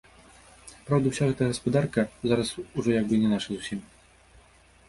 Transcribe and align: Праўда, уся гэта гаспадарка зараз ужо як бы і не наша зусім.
Праўда, 0.87 1.05
уся 1.11 1.27
гэта 1.31 1.49
гаспадарка 1.51 2.05
зараз 2.31 2.47
ужо 2.77 2.89
як 2.99 3.05
бы 3.13 3.19
і 3.19 3.21
не 3.27 3.31
наша 3.35 3.49
зусім. 3.59 3.79